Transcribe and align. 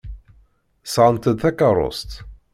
Sɣant-d 0.93 1.35
takeṛṛust. 1.41 2.11